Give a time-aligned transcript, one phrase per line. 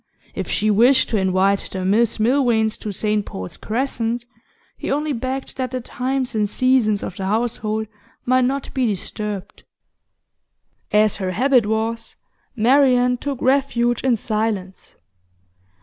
[0.33, 4.25] If she wished to invite the Miss Milvains to St Paul's Crescent,
[4.75, 7.85] he only begged that the times and seasons of the household
[8.25, 9.61] might not be disturbed.
[10.91, 12.15] As her habit was,
[12.55, 14.95] Marian took refuge in silence.